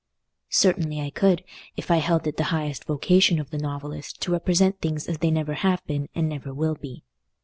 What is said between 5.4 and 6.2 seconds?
have been